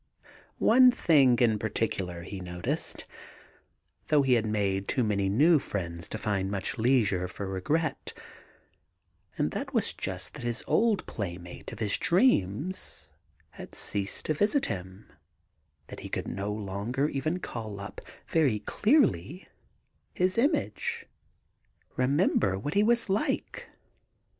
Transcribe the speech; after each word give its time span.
One 0.57 0.89
thing 0.89 1.37
in 1.37 1.59
particular 1.59 2.23
he 2.23 2.39
noticed 2.41 3.05
(though 4.07 4.23
he 4.23 4.33
had 4.33 4.47
made 4.47 4.87
too 4.87 5.03
many 5.03 5.29
new 5.29 5.59
friends 5.59 6.09
to 6.09 6.17
find 6.17 6.49
much 6.49 6.79
leisure 6.79 7.27
for 7.27 7.45
regret), 7.45 8.11
and 9.37 9.51
that 9.51 9.75
was 9.75 9.93
just 9.93 10.33
that 10.33 10.41
the 10.41 10.63
old 10.65 11.05
playmate 11.05 11.71
of 11.71 11.77
his 11.77 11.99
dreams 11.99 13.09
had 13.51 13.75
ceased 13.75 14.25
to 14.25 14.33
visit 14.33 14.65
him, 14.65 15.05
that 15.85 15.99
he 15.99 16.09
could 16.09 16.27
no 16.27 16.51
longer 16.51 17.07
even 17.07 17.37
call 17.39 17.79
up 17.79 18.01
very 18.27 18.57
clearly 18.57 19.47
his 20.15 20.35
image, 20.35 21.05
remember 21.95 22.57
what 22.57 22.73
he 22.73 22.81
was 22.81 23.07
like. 23.07 23.69